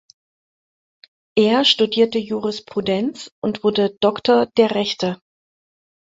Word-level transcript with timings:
Er 1.37 1.63
studierte 1.63 2.17
Jurisprudenz 2.17 3.29
und 3.39 3.63
wurde 3.63 3.95
Doktor 4.01 4.47
der 4.57 4.71
Rechte. 4.71 5.21